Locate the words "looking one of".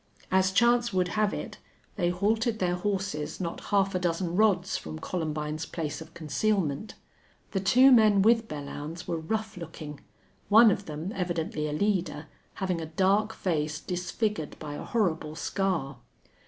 9.57-10.87